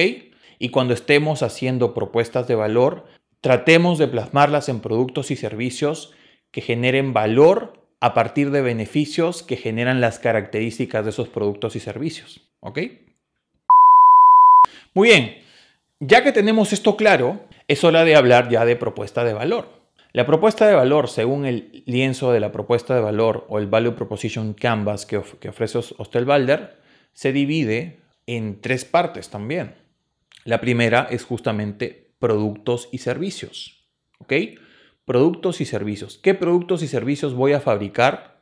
Y 0.60 0.70
cuando 0.70 0.94
estemos 0.94 1.44
haciendo 1.44 1.94
propuestas 1.94 2.48
de 2.48 2.56
valor, 2.56 3.06
tratemos 3.42 3.98
de 3.98 4.08
plasmarlas 4.08 4.70
en 4.70 4.80
productos 4.80 5.32
y 5.32 5.36
servicios 5.36 6.14
que 6.52 6.62
generen 6.62 7.14
valor 7.14 7.74
a 8.00 8.14
partir 8.14 8.52
de 8.52 8.62
beneficios 8.62 9.44
que 9.44 9.58
generan 9.58 10.02
las 10.02 10.20
características 10.20 11.04
de 11.04 11.12
esos 11.12 11.30
productos 11.30 11.76
y 11.76 11.80
servicios. 11.80 12.42
¿Ok? 12.60 12.80
Muy 14.94 15.10
bien, 15.10 15.38
ya 16.00 16.24
que 16.24 16.32
tenemos 16.32 16.74
esto 16.74 16.96
claro, 16.96 17.42
es 17.68 17.84
hora 17.84 18.04
de 18.04 18.16
hablar 18.16 18.50
ya 18.50 18.66
de 18.66 18.76
propuesta 18.76 19.24
de 19.24 19.34
valor. 19.34 19.78
La 20.14 20.26
propuesta 20.26 20.66
de 20.66 20.74
valor, 20.74 21.10
según 21.10 21.46
el 21.46 21.84
lienzo 21.86 22.32
de 22.32 22.40
la 22.40 22.52
propuesta 22.52 22.96
de 22.96 23.02
valor 23.02 23.46
o 23.50 23.60
el 23.60 23.68
Value 23.68 23.94
Proposition 23.94 24.54
Canvas 24.54 25.06
que, 25.06 25.18
ofrece 25.18 25.78
Ostelbalder, 25.78 26.78
se 27.14 27.32
divide 27.32 28.00
en 28.26 28.60
tres 28.62 28.86
partes 28.86 29.30
también. 29.30 29.76
La 30.44 30.60
primera 30.62 31.08
es 31.12 31.24
justamente 31.24 32.07
productos 32.20 32.90
y 32.92 33.00
servicios. 33.00 33.88
¿Ok? 34.20 34.34
Productos 35.06 35.62
y 35.62 35.66
servicios. 35.66 36.20
¿Qué 36.22 36.34
productos 36.34 36.84
y 36.84 36.88
servicios 36.88 37.34
voy 37.34 37.54
a 37.54 37.62
fabricar 37.62 38.40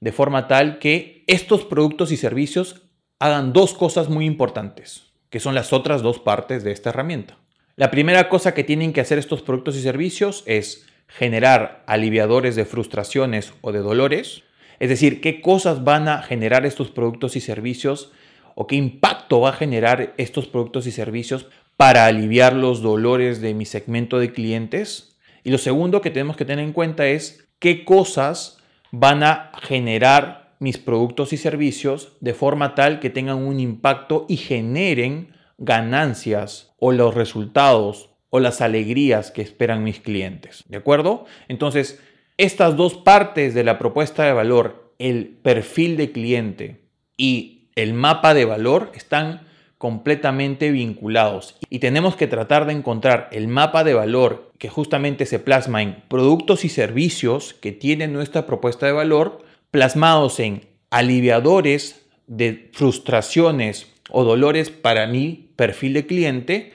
de 0.00 0.12
forma 0.12 0.48
tal 0.48 0.78
que 0.78 1.24
estos 1.26 1.64
productos 1.64 2.12
y 2.12 2.16
servicios 2.16 2.82
hagan 3.18 3.52
dos 3.52 3.72
cosas 3.72 4.08
muy 4.08 4.26
importantes, 4.26 5.12
que 5.30 5.40
son 5.40 5.54
las 5.54 5.72
otras 5.72 6.02
dos 6.02 6.18
partes 6.18 6.64
de 6.64 6.72
esta 6.72 6.90
herramienta? 6.90 7.38
La 7.76 7.90
primera 7.90 8.28
cosa 8.28 8.52
que 8.52 8.64
tienen 8.64 8.92
que 8.92 9.00
hacer 9.00 9.18
estos 9.18 9.42
productos 9.42 9.76
y 9.76 9.82
servicios 9.82 10.42
es 10.46 10.86
generar 11.08 11.84
aliviadores 11.86 12.56
de 12.56 12.64
frustraciones 12.64 13.54
o 13.60 13.72
de 13.72 13.78
dolores. 13.78 14.42
Es 14.78 14.88
decir, 14.88 15.20
qué 15.20 15.40
cosas 15.40 15.84
van 15.84 16.08
a 16.08 16.22
generar 16.22 16.66
estos 16.66 16.90
productos 16.90 17.36
y 17.36 17.40
servicios 17.40 18.12
o 18.54 18.66
qué 18.66 18.76
impacto 18.76 19.40
va 19.40 19.50
a 19.50 19.54
generar 19.54 20.14
estos 20.16 20.46
productos 20.46 20.86
y 20.86 20.92
servicios 20.92 21.46
para 21.76 22.06
aliviar 22.06 22.54
los 22.54 22.82
dolores 22.82 23.40
de 23.40 23.54
mi 23.54 23.64
segmento 23.64 24.18
de 24.18 24.32
clientes. 24.32 25.18
Y 25.44 25.50
lo 25.50 25.58
segundo 25.58 26.00
que 26.00 26.10
tenemos 26.10 26.36
que 26.36 26.44
tener 26.44 26.64
en 26.64 26.72
cuenta 26.72 27.06
es 27.06 27.48
qué 27.58 27.84
cosas 27.84 28.58
van 28.90 29.22
a 29.22 29.52
generar 29.62 30.54
mis 30.58 30.78
productos 30.78 31.32
y 31.32 31.38
servicios 31.38 32.12
de 32.20 32.34
forma 32.34 32.74
tal 32.74 33.00
que 33.00 33.10
tengan 33.10 33.38
un 33.38 33.58
impacto 33.58 34.26
y 34.28 34.36
generen 34.36 35.34
ganancias 35.58 36.72
o 36.78 36.92
los 36.92 37.14
resultados 37.14 38.10
o 38.30 38.38
las 38.38 38.60
alegrías 38.60 39.30
que 39.30 39.42
esperan 39.42 39.82
mis 39.82 40.00
clientes. 40.00 40.64
¿De 40.68 40.76
acuerdo? 40.76 41.26
Entonces, 41.48 42.00
estas 42.36 42.76
dos 42.76 42.94
partes 42.94 43.54
de 43.54 43.64
la 43.64 43.78
propuesta 43.78 44.24
de 44.24 44.32
valor, 44.32 44.94
el 44.98 45.26
perfil 45.42 45.96
de 45.96 46.12
cliente 46.12 46.84
y 47.16 47.61
el 47.74 47.94
mapa 47.94 48.34
de 48.34 48.44
valor, 48.44 48.92
están 48.94 49.42
completamente 49.78 50.70
vinculados 50.70 51.56
y 51.68 51.80
tenemos 51.80 52.14
que 52.14 52.28
tratar 52.28 52.66
de 52.66 52.72
encontrar 52.72 53.28
el 53.32 53.48
mapa 53.48 53.82
de 53.82 53.94
valor 53.94 54.52
que 54.58 54.68
justamente 54.68 55.26
se 55.26 55.40
plasma 55.40 55.82
en 55.82 56.04
productos 56.06 56.64
y 56.64 56.68
servicios 56.68 57.52
que 57.54 57.72
tienen 57.72 58.12
nuestra 58.12 58.46
propuesta 58.46 58.86
de 58.86 58.92
valor, 58.92 59.44
plasmados 59.72 60.38
en 60.38 60.66
aliviadores 60.90 62.06
de 62.28 62.70
frustraciones 62.72 63.88
o 64.08 64.22
dolores 64.22 64.70
para 64.70 65.08
mi 65.08 65.48
perfil 65.56 65.94
de 65.94 66.06
cliente. 66.06 66.72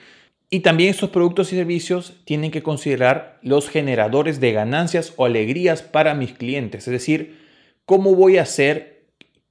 Y 0.50 0.60
también 0.60 0.90
estos 0.90 1.08
productos 1.08 1.50
y 1.52 1.56
servicios 1.56 2.12
tienen 2.24 2.50
que 2.50 2.62
considerar 2.62 3.38
los 3.42 3.70
generadores 3.70 4.38
de 4.38 4.52
ganancias 4.52 5.14
o 5.16 5.24
alegrías 5.24 5.80
para 5.80 6.14
mis 6.14 6.32
clientes. 6.32 6.86
Es 6.86 6.92
decir, 6.92 7.38
cómo 7.86 8.14
voy 8.14 8.36
a 8.36 8.42
hacer 8.42 8.97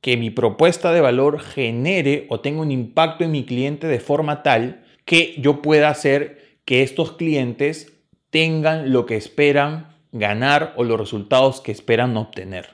que 0.07 0.15
mi 0.15 0.29
propuesta 0.29 0.93
de 0.93 1.01
valor 1.01 1.41
genere 1.41 2.27
o 2.29 2.39
tenga 2.39 2.61
un 2.61 2.71
impacto 2.71 3.25
en 3.25 3.31
mi 3.31 3.43
cliente 3.43 3.87
de 3.87 3.99
forma 3.99 4.41
tal 4.41 4.85
que 5.03 5.35
yo 5.37 5.61
pueda 5.61 5.89
hacer 5.89 6.59
que 6.63 6.81
estos 6.81 7.11
clientes 7.17 7.91
tengan 8.29 8.93
lo 8.93 9.05
que 9.05 9.17
esperan 9.17 9.97
ganar 10.13 10.73
o 10.77 10.85
los 10.85 10.97
resultados 10.97 11.59
que 11.59 11.73
esperan 11.73 12.15
obtener. 12.15 12.69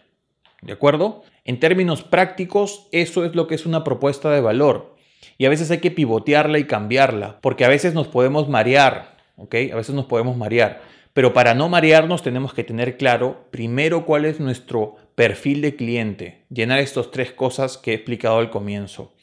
¿De 0.62 0.74
acuerdo? 0.74 1.24
En 1.44 1.60
términos 1.60 2.04
prácticos, 2.04 2.88
eso 2.92 3.26
es 3.26 3.34
lo 3.34 3.48
que 3.48 3.56
es 3.56 3.66
una 3.66 3.84
propuesta 3.84 4.30
de 4.30 4.42
valor. 4.42 4.96
Y 5.40 5.48
a 5.48 5.50
veces 5.50 5.72
hay 5.72 5.80
que 5.80 5.90
pivotearla 5.90 6.60
y 6.60 6.66
cambiarla, 6.66 7.40
porque 7.42 7.66
a 7.66 7.70
veces 7.70 7.96
nos 7.96 8.08
podemos 8.08 8.48
marear, 8.48 9.18
¿ok? 9.38 9.56
A 9.74 9.76
veces 9.78 9.96
nos 9.96 10.06
podemos 10.06 10.38
marear. 10.38 10.84
Pero 11.14 11.34
para 11.34 11.56
no 11.56 11.68
marearnos 11.68 12.22
tenemos 12.22 12.54
que 12.54 12.64
tener 12.64 12.96
claro 12.96 13.48
primero 13.50 14.06
cuál 14.06 14.26
es 14.26 14.40
nuestro 14.40 14.98
perfil 15.16 15.62
de 15.62 15.76
cliente, 15.76 16.44
llenar 16.50 16.80
estas 16.80 17.12
tres 17.12 17.32
cosas 17.32 17.78
que 17.78 17.92
he 17.92 17.96
explicado 17.96 18.40
al 18.40 18.50
comienzo. 18.50 19.14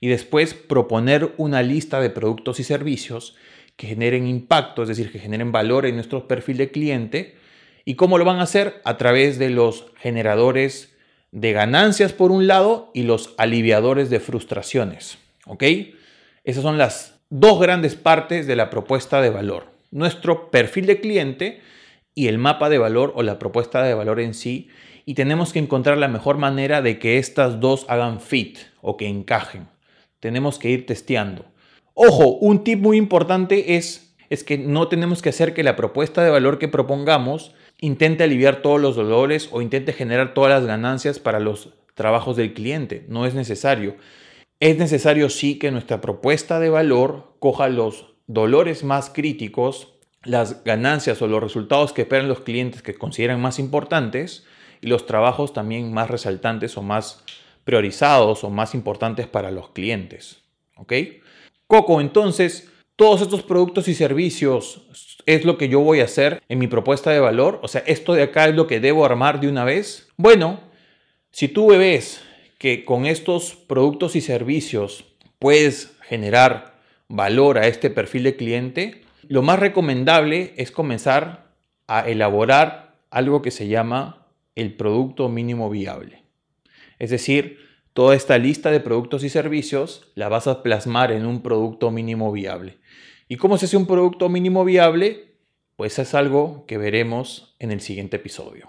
Y 0.00 0.08
después 0.08 0.54
proponer 0.54 1.32
una 1.36 1.62
lista 1.62 2.00
de 2.00 2.10
productos 2.10 2.60
y 2.60 2.64
servicios 2.64 3.36
que 3.76 3.86
generen 3.86 4.26
impacto, 4.26 4.82
es 4.82 4.88
decir, 4.88 5.10
que 5.10 5.18
generen 5.18 5.52
valor 5.52 5.86
en 5.86 5.94
nuestro 5.94 6.28
perfil 6.28 6.56
de 6.56 6.70
cliente. 6.70 7.36
¿Y 7.84 7.94
cómo 7.94 8.18
lo 8.18 8.24
van 8.24 8.40
a 8.40 8.42
hacer? 8.42 8.80
A 8.84 8.96
través 8.96 9.38
de 9.38 9.50
los 9.50 9.86
generadores 9.96 10.96
de 11.30 11.52
ganancias 11.52 12.12
por 12.12 12.32
un 12.32 12.46
lado 12.46 12.90
y 12.94 13.02
los 13.02 13.34
aliviadores 13.38 14.10
de 14.10 14.20
frustraciones. 14.20 15.18
¿Ok? 15.46 15.64
Esas 16.44 16.62
son 16.62 16.78
las 16.78 17.20
dos 17.30 17.60
grandes 17.60 17.94
partes 17.94 18.46
de 18.46 18.56
la 18.56 18.70
propuesta 18.70 19.20
de 19.20 19.30
valor. 19.30 19.66
Nuestro 19.90 20.50
perfil 20.50 20.86
de 20.86 21.00
cliente 21.00 21.60
y 22.14 22.26
el 22.26 22.38
mapa 22.38 22.68
de 22.68 22.78
valor 22.78 23.12
o 23.14 23.22
la 23.22 23.38
propuesta 23.38 23.82
de 23.82 23.94
valor 23.94 24.18
en 24.18 24.34
sí. 24.34 24.68
Y 25.08 25.14
tenemos 25.14 25.54
que 25.54 25.58
encontrar 25.58 25.96
la 25.96 26.08
mejor 26.08 26.36
manera 26.36 26.82
de 26.82 26.98
que 26.98 27.16
estas 27.16 27.60
dos 27.60 27.86
hagan 27.88 28.20
fit 28.20 28.58
o 28.82 28.98
que 28.98 29.08
encajen. 29.08 29.66
Tenemos 30.20 30.58
que 30.58 30.68
ir 30.68 30.84
testeando. 30.84 31.46
Ojo, 31.94 32.34
un 32.34 32.62
tip 32.62 32.78
muy 32.82 32.98
importante 32.98 33.76
es, 33.76 34.14
es 34.28 34.44
que 34.44 34.58
no 34.58 34.88
tenemos 34.88 35.22
que 35.22 35.30
hacer 35.30 35.54
que 35.54 35.62
la 35.62 35.76
propuesta 35.76 36.22
de 36.22 36.28
valor 36.28 36.58
que 36.58 36.68
propongamos 36.68 37.54
intente 37.80 38.22
aliviar 38.22 38.60
todos 38.60 38.82
los 38.82 38.96
dolores 38.96 39.48
o 39.50 39.62
intente 39.62 39.94
generar 39.94 40.34
todas 40.34 40.50
las 40.50 40.66
ganancias 40.66 41.18
para 41.18 41.40
los 41.40 41.70
trabajos 41.94 42.36
del 42.36 42.52
cliente. 42.52 43.06
No 43.08 43.24
es 43.24 43.32
necesario. 43.32 43.96
Es 44.60 44.76
necesario 44.76 45.30
sí 45.30 45.58
que 45.58 45.70
nuestra 45.70 46.02
propuesta 46.02 46.60
de 46.60 46.68
valor 46.68 47.34
coja 47.38 47.70
los 47.70 48.12
dolores 48.26 48.84
más 48.84 49.08
críticos, 49.08 49.94
las 50.22 50.64
ganancias 50.64 51.22
o 51.22 51.28
los 51.28 51.42
resultados 51.42 51.94
que 51.94 52.02
esperan 52.02 52.28
los 52.28 52.40
clientes 52.40 52.82
que 52.82 52.92
consideran 52.92 53.40
más 53.40 53.58
importantes 53.58 54.44
y 54.80 54.86
los 54.86 55.06
trabajos 55.06 55.52
también 55.52 55.92
más 55.92 56.08
resaltantes 56.08 56.76
o 56.76 56.82
más 56.82 57.24
priorizados 57.64 58.44
o 58.44 58.50
más 58.50 58.74
importantes 58.74 59.26
para 59.26 59.50
los 59.50 59.70
clientes. 59.70 60.42
¿Ok? 60.76 60.92
Coco, 61.66 62.00
entonces, 62.00 62.70
todos 62.96 63.20
estos 63.20 63.42
productos 63.42 63.88
y 63.88 63.94
servicios 63.94 64.86
es 65.26 65.44
lo 65.44 65.58
que 65.58 65.68
yo 65.68 65.80
voy 65.80 66.00
a 66.00 66.04
hacer 66.04 66.42
en 66.48 66.58
mi 66.58 66.66
propuesta 66.66 67.10
de 67.10 67.20
valor. 67.20 67.60
O 67.62 67.68
sea, 67.68 67.82
esto 67.86 68.14
de 68.14 68.22
acá 68.22 68.46
es 68.46 68.54
lo 68.54 68.66
que 68.66 68.80
debo 68.80 69.04
armar 69.04 69.40
de 69.40 69.48
una 69.48 69.64
vez. 69.64 70.08
Bueno, 70.16 70.60
Si 71.30 71.46
tú 71.46 71.68
ves 71.68 72.22
que 72.58 72.84
con 72.84 73.06
estos 73.06 73.54
productos 73.54 74.16
y 74.16 74.20
servicios 74.20 75.04
puedes 75.38 75.96
generar 76.02 76.80
valor 77.06 77.58
a 77.58 77.66
este 77.66 77.90
perfil 77.90 78.24
de 78.24 78.36
cliente, 78.36 79.02
lo 79.28 79.42
más 79.42 79.58
recomendable 79.58 80.54
es 80.56 80.70
comenzar 80.70 81.52
a 81.86 82.08
elaborar 82.08 82.94
algo 83.10 83.42
que 83.42 83.50
se 83.50 83.68
llama 83.68 84.26
el 84.58 84.74
producto 84.74 85.28
mínimo 85.28 85.70
viable. 85.70 86.24
Es 86.98 87.10
decir, 87.10 87.58
toda 87.92 88.16
esta 88.16 88.38
lista 88.38 88.70
de 88.70 88.80
productos 88.80 89.22
y 89.22 89.28
servicios 89.28 90.10
la 90.14 90.28
vas 90.28 90.46
a 90.46 90.62
plasmar 90.62 91.12
en 91.12 91.26
un 91.26 91.42
producto 91.42 91.90
mínimo 91.90 92.32
viable. 92.32 92.78
¿Y 93.28 93.36
cómo 93.36 93.56
se 93.56 93.66
hace 93.66 93.76
un 93.76 93.86
producto 93.86 94.28
mínimo 94.28 94.64
viable? 94.64 95.36
Pues 95.76 95.98
es 95.98 96.14
algo 96.14 96.64
que 96.66 96.76
veremos 96.76 97.54
en 97.60 97.70
el 97.70 97.80
siguiente 97.80 98.16
episodio. 98.16 98.68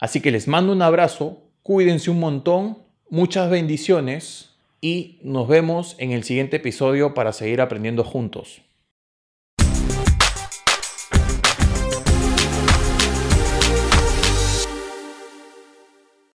Así 0.00 0.20
que 0.20 0.30
les 0.30 0.48
mando 0.48 0.72
un 0.72 0.82
abrazo, 0.82 1.42
cuídense 1.62 2.10
un 2.10 2.20
montón, 2.20 2.78
muchas 3.10 3.50
bendiciones 3.50 4.56
y 4.80 5.18
nos 5.22 5.46
vemos 5.48 5.94
en 5.98 6.12
el 6.12 6.24
siguiente 6.24 6.56
episodio 6.56 7.12
para 7.12 7.32
seguir 7.32 7.60
aprendiendo 7.60 8.02
juntos. 8.02 8.62